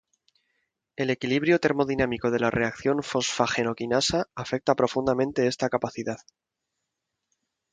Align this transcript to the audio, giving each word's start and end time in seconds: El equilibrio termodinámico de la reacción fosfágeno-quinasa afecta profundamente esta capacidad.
El 0.95 1.11
equilibrio 1.11 1.59
termodinámico 1.59 2.31
de 2.31 2.39
la 2.39 2.49
reacción 2.49 3.03
fosfágeno-quinasa 3.03 4.25
afecta 4.33 4.73
profundamente 4.73 5.45
esta 5.45 5.69
capacidad. 5.69 6.17